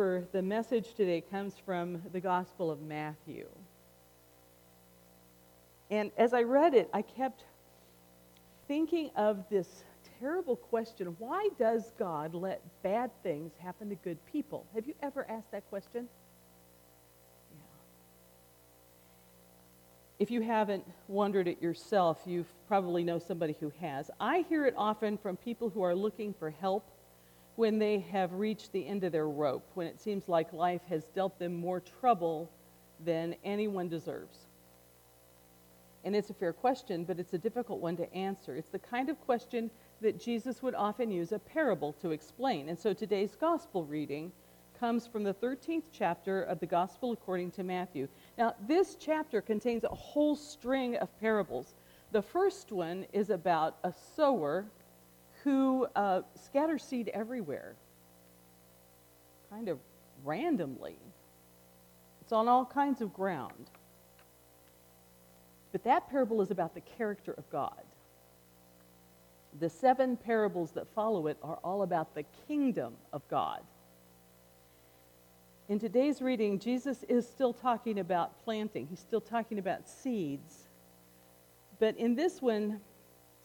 [0.00, 3.46] For the message today comes from the Gospel of Matthew.
[5.90, 7.44] And as I read it, I kept
[8.66, 9.84] thinking of this
[10.18, 14.64] terrible question why does God let bad things happen to good people?
[14.74, 16.08] Have you ever asked that question?
[17.52, 17.60] Yeah.
[20.18, 24.10] If you haven't wondered it yourself, you probably know somebody who has.
[24.18, 26.90] I hear it often from people who are looking for help
[27.60, 31.08] when they have reached the end of their rope, when it seems like life has
[31.08, 32.50] dealt them more trouble
[33.04, 34.46] than anyone deserves.
[36.02, 38.56] And it's a fair question, but it's a difficult one to answer.
[38.56, 39.70] It's the kind of question
[40.00, 42.70] that Jesus would often use a parable to explain.
[42.70, 44.32] And so today's gospel reading
[44.78, 48.08] comes from the 13th chapter of the Gospel according to Matthew.
[48.38, 51.74] Now, this chapter contains a whole string of parables.
[52.10, 54.64] The first one is about a sower
[55.44, 57.74] who uh, scatters seed everywhere,
[59.50, 59.78] kind of
[60.24, 60.96] randomly.
[62.20, 63.70] It's on all kinds of ground.
[65.72, 67.82] But that parable is about the character of God.
[69.58, 73.62] The seven parables that follow it are all about the kingdom of God.
[75.68, 80.68] In today's reading, Jesus is still talking about planting, he's still talking about seeds.
[81.78, 82.80] But in this one,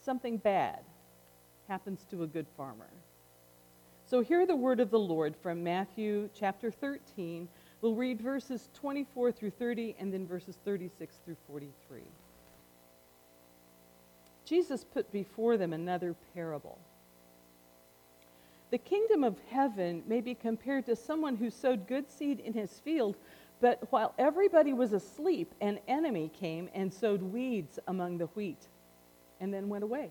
[0.04, 0.80] something bad
[1.68, 2.88] happens to a good farmer.
[4.06, 7.48] So hear the word of the Lord from Matthew chapter 13.
[7.80, 12.02] We'll read verses 24 through 30 and then verses 36 through 43.
[14.44, 16.78] Jesus put before them another parable.
[18.70, 22.78] The kingdom of heaven may be compared to someone who sowed good seed in his
[22.80, 23.16] field,
[23.60, 28.68] but while everybody was asleep, an enemy came and sowed weeds among the wheat
[29.40, 30.10] and then went away.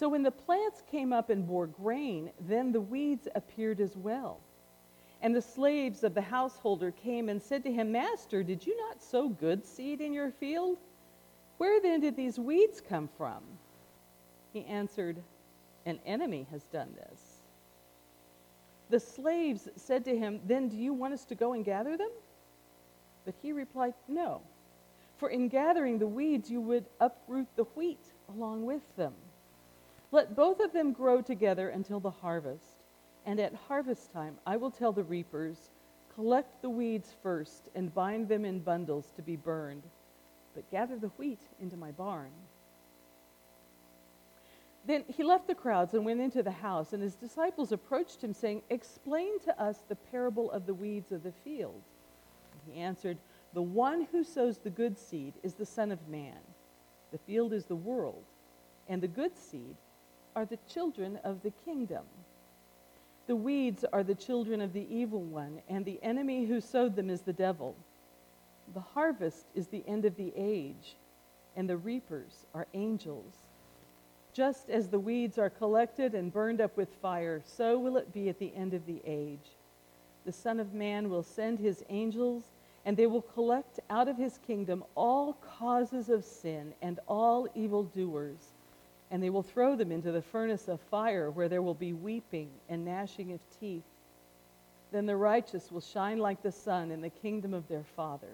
[0.00, 4.40] So when the plants came up and bore grain, then the weeds appeared as well.
[5.20, 9.02] And the slaves of the householder came and said to him, Master, did you not
[9.02, 10.78] sow good seed in your field?
[11.58, 13.42] Where then did these weeds come from?
[14.54, 15.18] He answered,
[15.84, 17.20] An enemy has done this.
[18.88, 22.10] The slaves said to him, Then do you want us to go and gather them?
[23.26, 24.40] But he replied, No.
[25.18, 28.00] For in gathering the weeds, you would uproot the wheat
[28.30, 29.12] along with them.
[30.12, 32.84] Let both of them grow together until the harvest.
[33.26, 35.70] And at harvest time, I will tell the reapers,
[36.14, 39.82] Collect the weeds first and bind them in bundles to be burned
[40.54, 42.30] but gather the wheat into my barn.
[44.86, 48.32] Then he left the crowds and went into the house, and his disciples approached him,
[48.32, 51.82] saying, Explain to us the parable of the weeds of the field.
[52.52, 53.18] And he answered,
[53.52, 56.38] The one who sows the good seed is the Son of Man.
[57.12, 58.24] The field is the world,
[58.88, 59.76] and the good seed
[60.34, 62.04] are the children of the kingdom.
[63.26, 67.10] The weeds are the children of the evil one, and the enemy who sowed them
[67.10, 67.76] is the devil.
[68.74, 70.96] The harvest is the end of the age,
[71.56, 73.34] and the reapers are angels.
[74.32, 78.28] Just as the weeds are collected and burned up with fire, so will it be
[78.28, 79.56] at the end of the age.
[80.24, 82.44] The Son of Man will send his angels,
[82.84, 88.49] and they will collect out of his kingdom all causes of sin and all evildoers,
[89.10, 92.48] and they will throw them into the furnace of fire, where there will be weeping
[92.68, 93.82] and gnashing of teeth.
[94.92, 98.32] Then the righteous will shine like the sun in the kingdom of their Father.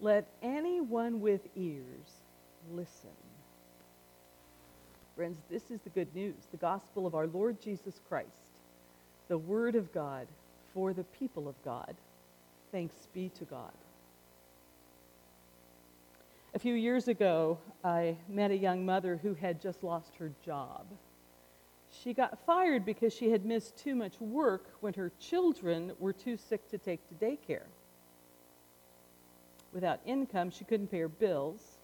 [0.00, 2.22] Let anyone with ears
[2.72, 3.10] listen.
[5.16, 8.28] Friends, this is the good news, the gospel of our Lord Jesus Christ,
[9.28, 10.26] the Word of God
[10.72, 11.94] for the people of God.
[12.72, 13.72] Thanks be to God.
[16.60, 20.84] A few years ago, I met a young mother who had just lost her job.
[21.90, 26.36] She got fired because she had missed too much work when her children were too
[26.36, 27.66] sick to take to daycare
[29.72, 31.78] without income, she couldn't pay her bills.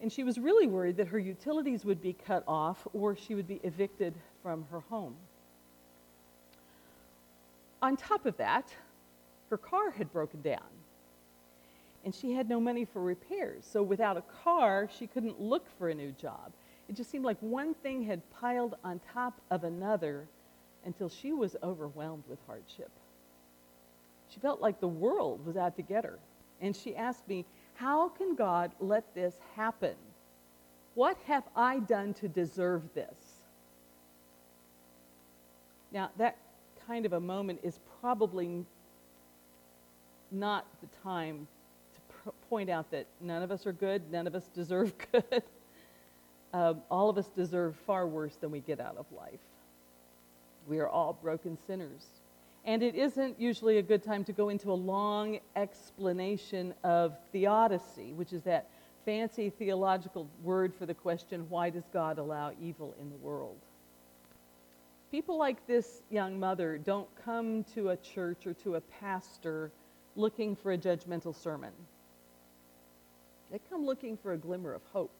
[0.00, 3.48] And she was really worried that her utilities would be cut off or she would
[3.48, 5.16] be evicted from her home.
[7.80, 8.68] On top of that,
[9.50, 10.75] her car had broken down.
[12.06, 13.64] And she had no money for repairs.
[13.68, 16.52] So without a car, she couldn't look for a new job.
[16.88, 20.28] It just seemed like one thing had piled on top of another
[20.84, 22.92] until she was overwhelmed with hardship.
[24.28, 26.20] She felt like the world was out to get her.
[26.60, 27.44] And she asked me,
[27.74, 29.96] How can God let this happen?
[30.94, 33.40] What have I done to deserve this?
[35.90, 36.38] Now, that
[36.86, 38.64] kind of a moment is probably
[40.30, 41.48] not the time
[42.48, 45.42] point out that none of us are good, none of us deserve good.
[46.52, 49.40] Um, all of us deserve far worse than we get out of life.
[50.66, 52.06] We are all broken sinners.
[52.64, 58.12] And it isn't usually a good time to go into a long explanation of theodicy,
[58.12, 58.68] which is that
[59.04, 63.56] fancy theological word for the question why does God allow evil in the world?
[65.12, 69.70] People like this young mother don't come to a church or to a pastor
[70.16, 71.72] looking for a judgmental sermon.
[73.56, 75.18] They come looking for a glimmer of hope.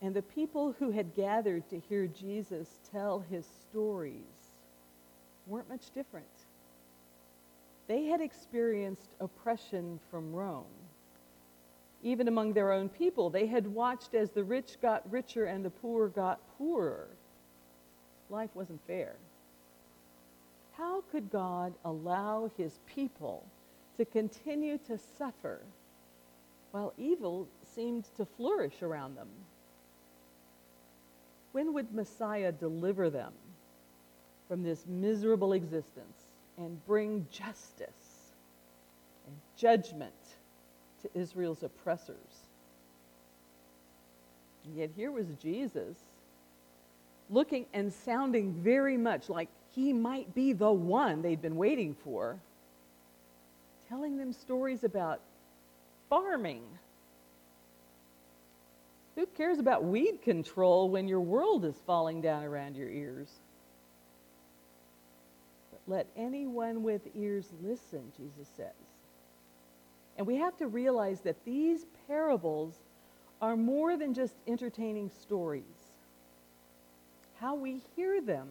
[0.00, 4.24] And the people who had gathered to hear Jesus tell his stories
[5.46, 6.26] weren't much different.
[7.86, 10.64] They had experienced oppression from Rome.
[12.02, 15.70] Even among their own people, they had watched as the rich got richer and the
[15.70, 17.06] poor got poorer.
[18.30, 19.14] Life wasn't fair.
[20.72, 23.46] How could God allow his people
[23.96, 25.60] to continue to suffer
[26.70, 29.28] while evil seemed to flourish around them?
[31.52, 33.32] When would Messiah deliver them
[34.48, 36.22] from this miserable existence
[36.56, 38.32] and bring justice
[39.26, 40.14] and judgment
[41.02, 42.16] to Israel's oppressors?
[44.64, 45.96] And yet here was Jesus
[47.30, 52.38] looking and sounding very much like he might be the one they'd been waiting for,
[53.92, 55.20] telling them stories about
[56.08, 56.62] farming.
[59.16, 63.28] Who cares about weed control when your world is falling down around your ears?
[65.70, 68.72] But let anyone with ears listen, Jesus says.
[70.16, 72.72] And we have to realize that these parables
[73.42, 75.64] are more than just entertaining stories.
[77.38, 78.48] How we hear them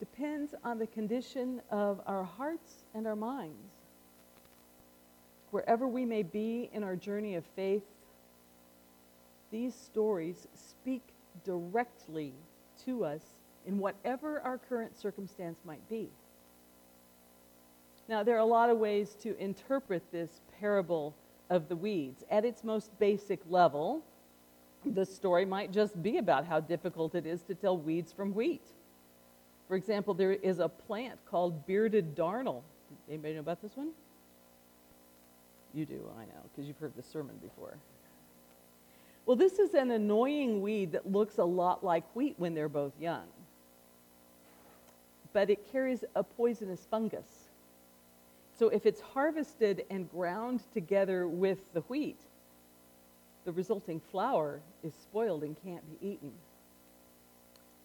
[0.00, 3.71] depends on the condition of our hearts and our minds.
[5.52, 7.84] Wherever we may be in our journey of faith,
[9.50, 11.02] these stories speak
[11.44, 12.32] directly
[12.86, 13.20] to us
[13.66, 16.08] in whatever our current circumstance might be.
[18.08, 21.14] Now, there are a lot of ways to interpret this parable
[21.50, 22.24] of the weeds.
[22.30, 24.02] At its most basic level,
[24.86, 28.64] the story might just be about how difficult it is to tell weeds from wheat.
[29.68, 32.62] For example, there is a plant called bearded darnel.
[33.06, 33.90] Anybody know about this one?
[35.74, 37.76] You do, I know, because you've heard the sermon before.
[39.24, 42.92] Well, this is an annoying weed that looks a lot like wheat when they're both
[43.00, 43.26] young.
[45.32, 47.48] But it carries a poisonous fungus.
[48.58, 52.20] So if it's harvested and ground together with the wheat,
[53.44, 56.32] the resulting flour is spoiled and can't be eaten.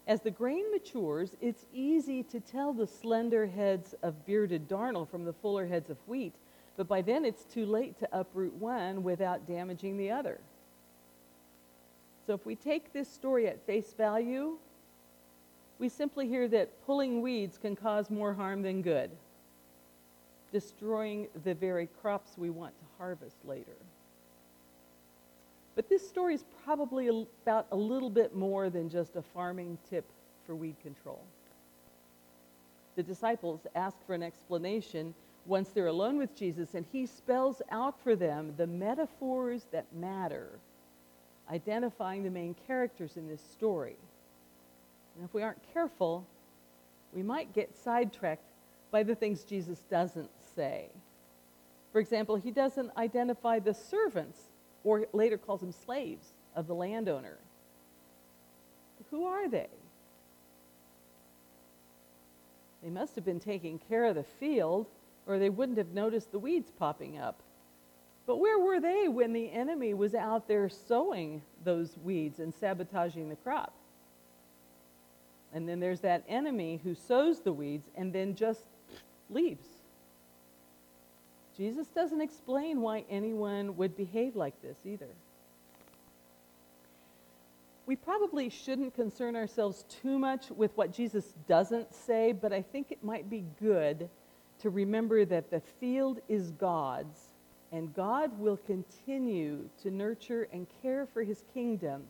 [0.08, 5.26] As the grain matures, it's easy to tell the slender heads of bearded darnel from
[5.26, 6.34] the fuller heads of wheat,
[6.78, 10.40] but by then it's too late to uproot one without damaging the other.
[12.26, 14.58] So if we take this story at face value,
[15.80, 19.10] we simply hear that pulling weeds can cause more harm than good,
[20.52, 23.76] destroying the very crops we want to harvest later.
[25.76, 30.06] But this story is probably about a little bit more than just a farming tip
[30.46, 31.22] for weed control.
[32.96, 35.14] The disciples ask for an explanation
[35.48, 40.60] once they're alone with Jesus, and he spells out for them the metaphors that matter,
[41.50, 43.96] identifying the main characters in this story.
[45.16, 46.26] And if we aren't careful,
[47.14, 48.52] we might get sidetracked
[48.92, 50.90] by the things Jesus doesn't say.
[51.92, 54.40] For example, he doesn't identify the servants
[54.84, 57.38] or later calls them slaves of the landowner.
[59.10, 59.70] Who are they?
[62.84, 64.88] They must have been taking care of the field,
[65.28, 67.42] or they wouldn't have noticed the weeds popping up.
[68.26, 73.30] But where were they when the enemy was out there sowing those weeds and sabotaging
[73.30, 73.74] the crop?
[75.54, 78.66] And then there's that enemy who sows the weeds and then just
[79.30, 79.66] leaves.
[81.56, 85.08] Jesus doesn't explain why anyone would behave like this either.
[87.86, 92.92] We probably shouldn't concern ourselves too much with what Jesus doesn't say, but I think
[92.92, 94.10] it might be good
[94.60, 97.20] to remember that the field is God's,
[97.72, 102.04] and God will continue to nurture and care for his kingdom,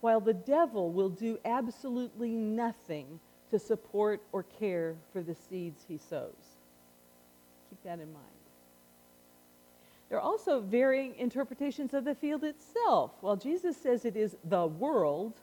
[0.00, 3.20] while the devil will do absolutely nothing
[3.50, 6.56] to support or care for the seeds he sows.
[7.70, 8.24] Keep that in mind.
[10.08, 13.12] There are also varying interpretations of the field itself.
[13.20, 15.34] While Jesus says it is the world,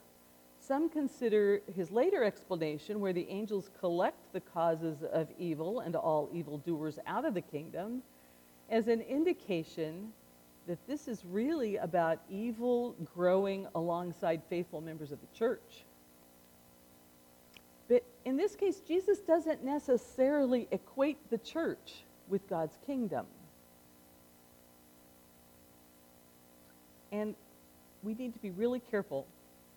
[0.68, 6.30] some consider his later explanation, where the angels collect the causes of evil and all
[6.34, 8.02] evildoers out of the kingdom,
[8.70, 10.12] as an indication
[10.68, 15.86] that this is really about evil growing alongside faithful members of the church.
[17.88, 23.28] But in this case, Jesus doesn't necessarily equate the church with God's kingdom.
[27.12, 27.36] And
[28.02, 29.28] we need to be really careful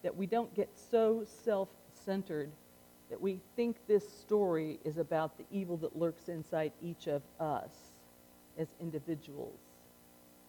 [0.03, 1.69] that we don't get so self
[2.05, 2.51] centered
[3.11, 7.71] that we think this story is about the evil that lurks inside each of us
[8.59, 9.59] as individuals,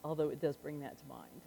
[0.03, 1.41] although it does bring that to mind.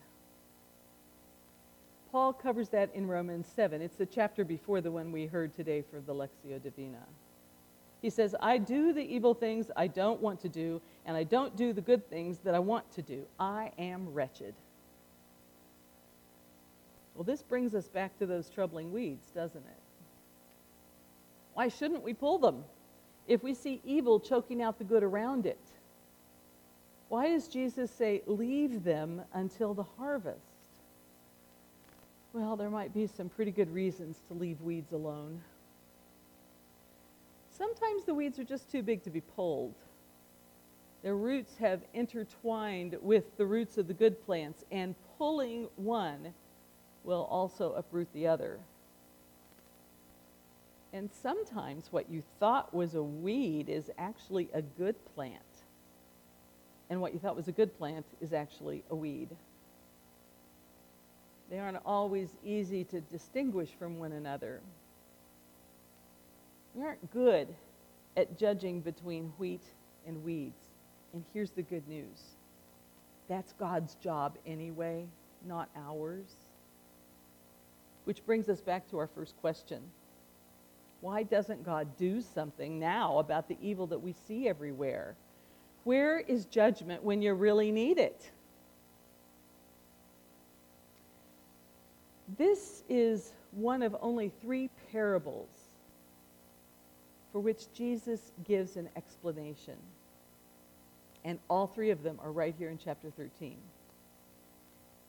[2.10, 3.80] Paul covers that in Romans 7.
[3.80, 7.02] It's the chapter before the one we heard today for the Lectio Divina.
[8.02, 11.56] He says, I do the evil things I don't want to do, and I don't
[11.56, 13.24] do the good things that I want to do.
[13.38, 14.54] I am wretched.
[17.14, 19.82] Well, this brings us back to those troubling weeds, doesn't it?
[21.54, 22.64] Why shouldn't we pull them
[23.26, 25.60] if we see evil choking out the good around it?
[27.08, 30.40] Why does Jesus say, leave them until the harvest?
[32.32, 35.42] Well, there might be some pretty good reasons to leave weeds alone.
[37.50, 39.74] Sometimes the weeds are just too big to be pulled.
[41.02, 46.32] Their roots have intertwined with the roots of the good plants, and pulling one
[47.04, 48.58] will also uproot the other.
[50.92, 55.42] And sometimes what you thought was a weed is actually a good plant.
[56.90, 59.28] And what you thought was a good plant is actually a weed.
[61.50, 64.60] They aren't always easy to distinguish from one another.
[66.74, 67.48] We aren't good
[68.16, 69.62] at judging between wheat
[70.06, 70.68] and weeds.
[71.12, 72.20] And here's the good news
[73.28, 75.06] that's God's job anyway,
[75.46, 76.26] not ours.
[78.04, 79.82] Which brings us back to our first question
[81.02, 85.16] why doesn't God do something now about the evil that we see everywhere?
[85.82, 88.30] Where is judgment when you really need it?
[92.38, 95.48] This is one of only three parables
[97.32, 99.76] for which Jesus gives an explanation.
[101.24, 103.56] And all three of them are right here in chapter 13.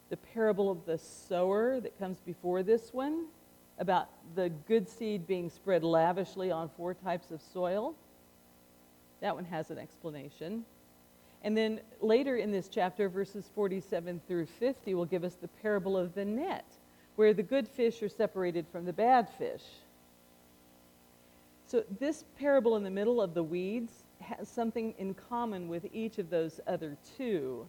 [0.09, 3.25] The parable of the sower that comes before this one
[3.79, 7.95] about the good seed being spread lavishly on four types of soil.
[9.21, 10.65] That one has an explanation.
[11.43, 15.97] And then later in this chapter, verses 47 through 50 will give us the parable
[15.97, 16.65] of the net,
[17.15, 19.63] where the good fish are separated from the bad fish.
[21.65, 26.17] So, this parable in the middle of the weeds has something in common with each
[26.17, 27.67] of those other two.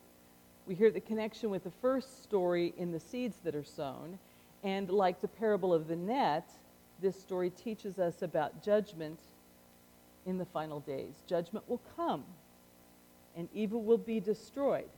[0.67, 4.19] We hear the connection with the first story in the seeds that are sown,
[4.63, 6.49] and like the parable of the net,
[7.03, 9.19] this story teaches us about judgment
[10.25, 11.23] in the final days.
[11.27, 12.25] Judgment will come,
[13.37, 14.89] and evil will be destroyed,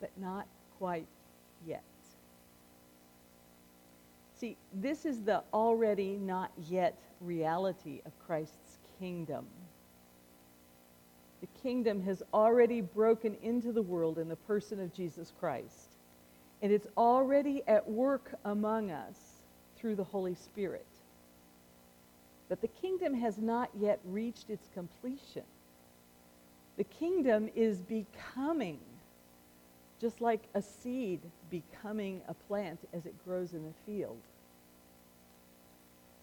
[0.00, 0.46] but not
[0.78, 1.06] quite
[1.66, 1.82] yet.
[4.34, 9.46] See, this is the already not yet reality of Christ's kingdom.
[11.64, 15.94] Kingdom has already broken into the world in the person of Jesus Christ
[16.64, 19.18] and it's already at work among us
[19.76, 20.86] through the Holy Spirit.
[22.48, 25.42] But the kingdom has not yet reached its completion.
[26.78, 28.80] The kingdom is becoming,
[30.00, 34.20] just like a seed becoming a plant as it grows in the field.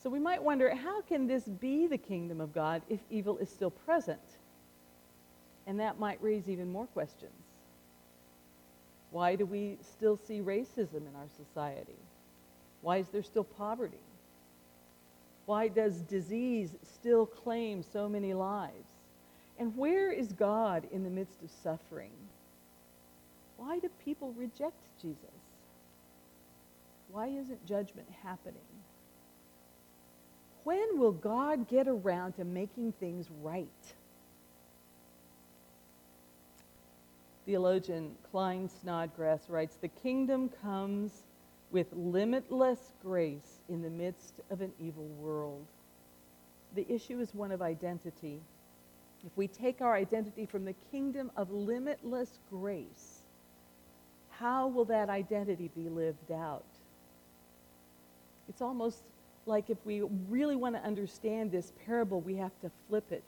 [0.02, 3.50] So we might wonder how can this be the kingdom of God if evil is
[3.52, 4.20] still present?
[5.72, 7.32] And that might raise even more questions.
[9.10, 11.96] Why do we still see racism in our society?
[12.82, 14.04] Why is there still poverty?
[15.46, 18.90] Why does disease still claim so many lives?
[19.58, 22.12] And where is God in the midst of suffering?
[23.56, 25.40] Why do people reject Jesus?
[27.08, 28.60] Why isn't judgment happening?
[30.66, 33.70] When will God get around to making things right?
[37.46, 41.24] Theologian Klyne Snodgrass writes The kingdom comes
[41.72, 45.66] with limitless grace in the midst of an evil world.
[46.76, 48.40] The issue is one of identity.
[49.26, 53.22] If we take our identity from the kingdom of limitless grace,
[54.30, 56.66] how will that identity be lived out?
[58.50, 59.04] It's almost
[59.46, 63.24] like if we really want to understand this parable, we have to flip it.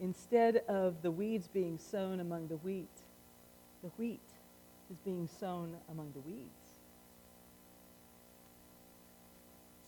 [0.00, 2.88] Instead of the weeds being sown among the wheat,
[3.82, 4.20] the wheat
[4.90, 6.48] is being sown among the weeds.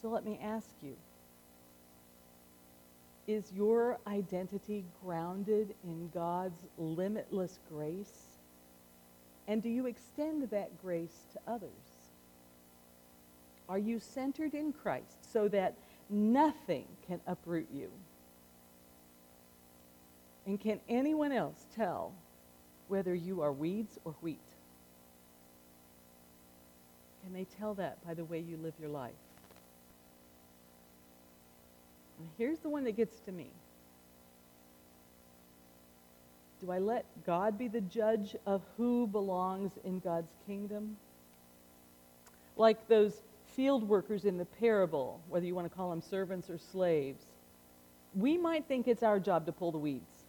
[0.01, 0.97] So let me ask you
[3.27, 8.27] is your identity grounded in God's limitless grace?
[9.47, 11.71] And do you extend that grace to others?
[13.69, 15.77] Are you centered in Christ so that
[16.11, 17.89] nothing can uproot you.
[20.47, 22.13] And can anyone else tell
[22.91, 24.39] whether you are weeds or wheat?
[27.23, 29.13] Can they tell that by the way you live your life?
[32.19, 33.47] And here's the one that gets to me.
[36.61, 40.97] Do I let God be the judge of who belongs in God's kingdom?
[42.57, 46.59] Like those field workers in the parable, whether you want to call them servants or
[46.59, 47.23] slaves,
[48.15, 50.20] we might think it's our job to pull the weeds,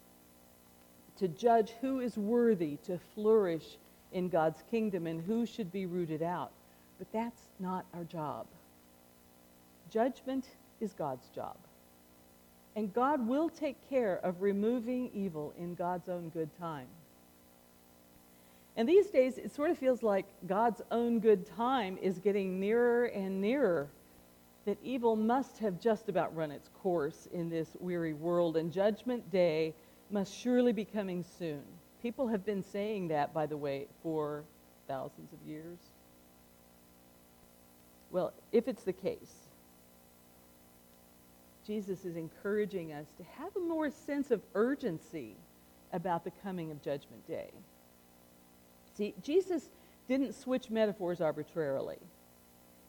[1.22, 3.78] to judge who is worthy to flourish
[4.12, 6.52] in God's kingdom and who should be rooted out.
[6.98, 8.48] But that's not our job.
[9.92, 10.46] Judgment
[10.80, 11.58] is God's job.
[12.76, 16.88] And God will take care of removing evil in God's own good time.
[18.76, 23.06] And these days, it sort of feels like God's own good time is getting nearer
[23.06, 23.90] and nearer.
[24.66, 29.30] That evil must have just about run its course in this weary world, and Judgment
[29.32, 29.76] Day
[30.12, 31.64] must surely be coming soon.
[32.02, 34.44] People have been saying that, by the way, for
[34.88, 35.78] thousands of years.
[38.12, 39.34] Well, if it's the case,
[41.66, 45.36] Jesus is encouraging us to have a more sense of urgency
[45.94, 47.50] about the coming of Judgment Day.
[48.98, 49.70] See, Jesus
[50.08, 52.00] didn't switch metaphors arbitrarily.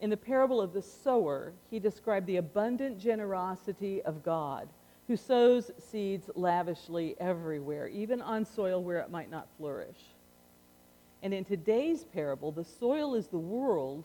[0.01, 4.69] In the parable of the sower, he described the abundant generosity of God
[5.09, 9.99] who sows seeds lavishly everywhere, even on soil where it might not flourish.
[11.23, 14.05] And in today's parable, the soil is the world,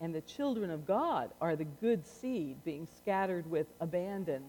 [0.00, 4.42] and the children of God are the good seed being scattered with abandon.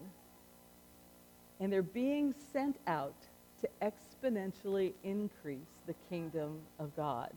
[1.58, 3.16] And they're being sent out
[3.60, 7.32] to exponentially increase the kingdom of God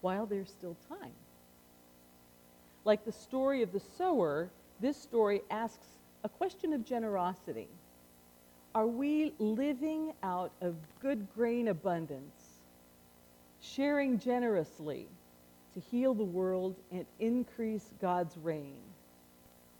[0.00, 1.12] while there's still time.
[2.84, 4.48] Like the story of the sower,
[4.80, 5.86] this story asks
[6.24, 7.68] a question of generosity.
[8.72, 12.60] Are we living out of good grain abundance,
[13.60, 15.08] sharing generously
[15.74, 18.78] to heal the world and increase God's reign?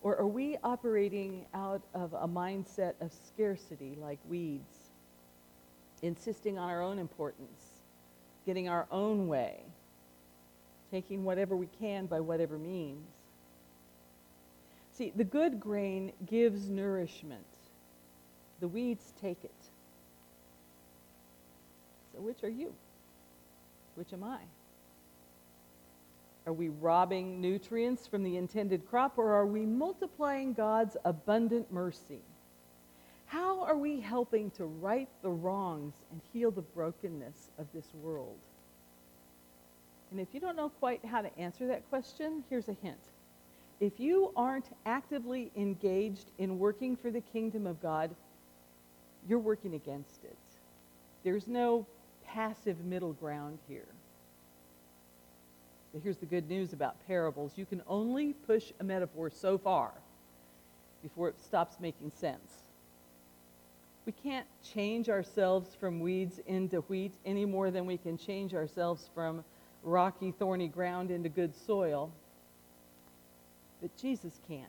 [0.02, 4.90] Or are we operating out of a mindset of scarcity like weeds,
[6.02, 7.82] insisting on our own importance,
[8.44, 9.60] getting our own way,
[10.90, 13.06] taking whatever we can by whatever means?
[14.90, 17.46] See, the good grain gives nourishment.
[18.60, 19.50] The weeds take it.
[22.12, 22.74] So which are you?
[23.94, 24.38] Which am I?
[26.46, 32.20] Are we robbing nutrients from the intended crop or are we multiplying God's abundant mercy?
[33.26, 38.38] How are we helping to right the wrongs and heal the brokenness of this world?
[40.10, 42.98] And if you don't know quite how to answer that question, here's a hint.
[43.78, 48.10] If you aren't actively engaged in working for the kingdom of God,
[49.28, 50.36] you're working against it.
[51.24, 51.86] There's no
[52.26, 53.86] passive middle ground here.
[55.92, 59.92] But here's the good news about parables you can only push a metaphor so far
[61.02, 62.62] before it stops making sense.
[64.06, 69.10] We can't change ourselves from weeds into wheat any more than we can change ourselves
[69.14, 69.44] from
[69.82, 72.10] rocky, thorny ground into good soil.
[73.80, 74.66] But Jesus can.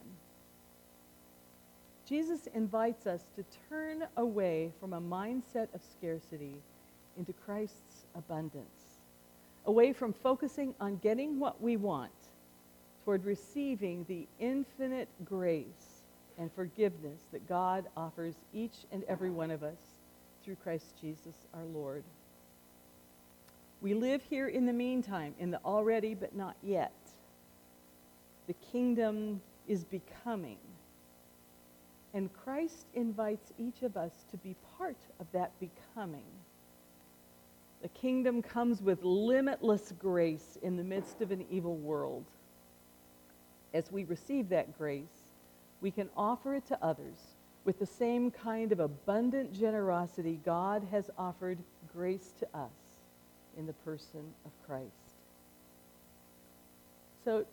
[2.11, 6.55] Jesus invites us to turn away from a mindset of scarcity
[7.17, 8.99] into Christ's abundance,
[9.65, 12.11] away from focusing on getting what we want
[13.05, 16.03] toward receiving the infinite grace
[16.37, 19.79] and forgiveness that God offers each and every one of us
[20.43, 22.03] through Christ Jesus our Lord.
[23.79, 26.91] We live here in the meantime, in the already but not yet.
[28.47, 30.57] The kingdom is becoming.
[32.13, 36.25] And Christ invites each of us to be part of that becoming.
[37.81, 42.25] The kingdom comes with limitless grace in the midst of an evil world.
[43.73, 45.31] As we receive that grace,
[45.79, 47.17] we can offer it to others
[47.63, 51.57] with the same kind of abundant generosity God has offered
[51.93, 52.71] grace to us
[53.57, 54.91] in the person of Christ.
[57.23, 57.45] So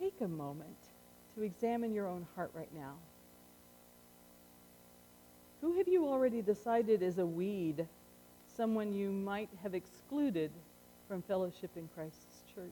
[0.00, 0.76] take a moment
[1.34, 2.94] to examine your own heart right now.
[5.64, 7.88] Who have you already decided is a weed,
[8.54, 10.50] someone you might have excluded
[11.08, 12.68] from fellowship in Christ's church?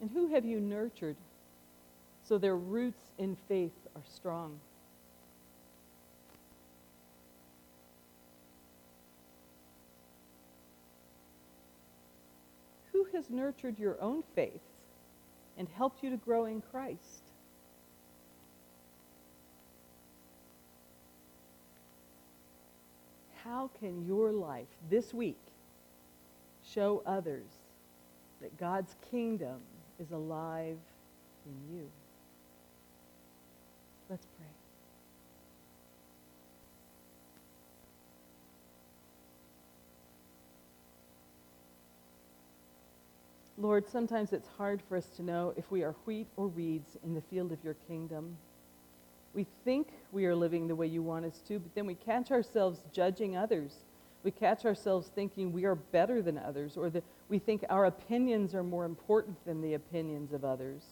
[0.00, 1.16] And who have you nurtured
[2.22, 4.60] so their roots in faith are strong?
[12.92, 14.60] Who has nurtured your own faith
[15.58, 17.22] and helped you to grow in Christ.
[23.44, 25.38] How can your life this week
[26.64, 27.50] show others
[28.40, 29.60] that God's kingdom
[30.00, 30.78] is alive
[31.46, 31.90] in you?
[43.64, 47.14] Lord, sometimes it's hard for us to know if we are wheat or weeds in
[47.14, 48.36] the field of your kingdom.
[49.32, 52.30] We think we are living the way you want us to, but then we catch
[52.30, 53.72] ourselves judging others.
[54.22, 58.54] We catch ourselves thinking we are better than others, or that we think our opinions
[58.54, 60.82] are more important than the opinions of others.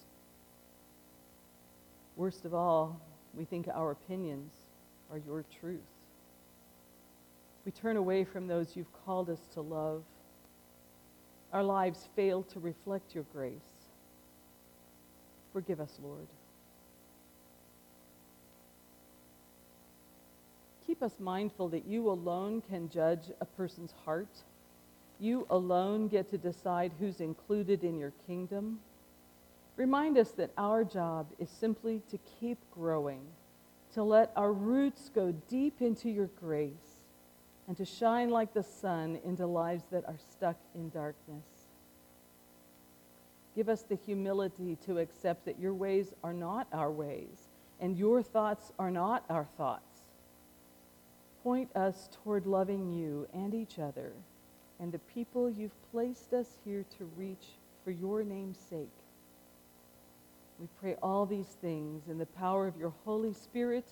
[2.16, 2.98] Worst of all,
[3.34, 4.50] we think our opinions
[5.10, 5.80] are your truth.
[7.66, 10.04] We turn away from those you've called us to love
[11.52, 13.52] our lives fail to reflect your grace.
[15.52, 16.26] Forgive us, Lord.
[20.86, 24.44] Keep us mindful that you alone can judge a person's heart.
[25.20, 28.80] You alone get to decide who's included in your kingdom.
[29.76, 33.20] Remind us that our job is simply to keep growing,
[33.94, 36.91] to let our roots go deep into your grace
[37.68, 41.44] and to shine like the sun into lives that are stuck in darkness.
[43.54, 47.48] Give us the humility to accept that your ways are not our ways
[47.80, 50.02] and your thoughts are not our thoughts.
[51.42, 54.12] Point us toward loving you and each other
[54.80, 57.46] and the people you've placed us here to reach
[57.84, 58.88] for your name's sake.
[60.58, 63.86] We pray all these things in the power of your Holy Spirit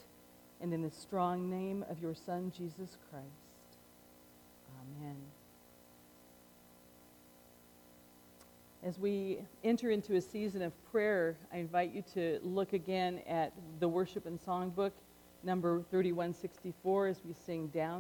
[0.61, 3.40] and in the strong name of your Son, Jesus Christ.
[8.83, 13.53] As we enter into a season of prayer, I invite you to look again at
[13.79, 14.93] the worship and songbook,
[15.43, 17.89] number 3164, as we sing down.